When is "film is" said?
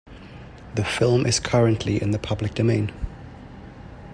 0.83-1.39